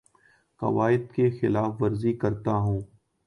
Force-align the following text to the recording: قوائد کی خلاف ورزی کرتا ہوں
قوائد 0.59 1.03
کی 1.13 1.29
خلاف 1.39 1.81
ورزی 1.81 2.13
کرتا 2.13 2.55
ہوں 2.57 2.79